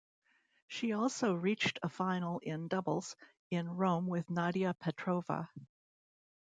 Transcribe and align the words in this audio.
She 0.67 0.93
also 0.93 1.35
reached 1.35 1.77
a 1.83 1.87
final 1.89 2.39
in 2.39 2.67
doubles, 2.67 3.15
in 3.51 3.69
Rome 3.69 4.07
with 4.07 4.31
Nadia 4.31 4.73
Petrova. 4.73 5.47